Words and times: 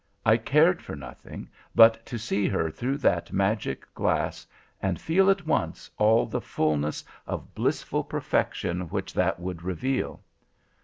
I 0.25 0.35
cared 0.35 0.81
for 0.81 0.95
nothing, 0.95 1.47
but 1.75 2.03
to 2.07 2.17
see 2.17 2.47
her 2.47 2.71
through 2.71 2.97
that 3.05 3.31
magic 3.31 3.85
glass, 3.93 4.47
and 4.81 4.99
feel 4.99 5.29
at 5.29 5.45
once, 5.45 5.91
all 5.99 6.25
the 6.25 6.41
fulness 6.41 7.03
of 7.27 7.53
blissful 7.53 8.03
perfection 8.03 8.89
which 8.89 9.13
that 9.13 9.39
would 9.39 9.61
reveal. 9.61 10.23